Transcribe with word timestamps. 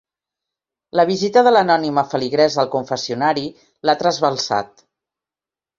La 0.99 1.05
visita 1.09 1.43
de 1.47 1.51
l'anònima 1.55 2.05
feligresa 2.15 2.59
al 2.65 2.73
confessionari 2.77 3.47
l'ha 3.87 3.97
trasbalsat. 4.05 4.89